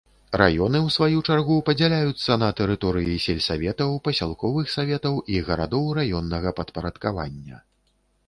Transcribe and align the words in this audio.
Раёны 0.41 0.77
ў 0.83 0.87
сваю 0.93 1.17
чаргу 1.31 1.57
падзяляюцца 1.67 2.37
на 2.43 2.47
тэрыторыі 2.59 3.19
сельсаветаў, 3.27 3.93
пасялковых 4.07 4.71
саветаў 4.75 5.21
і 5.33 5.41
гарадоў 5.49 5.85
раённага 5.99 6.49
падпарадкавання. 6.61 7.57